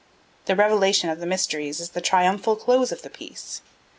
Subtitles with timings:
[0.45, 3.61] The revelation of the mysteries is the triumphal close of the piece.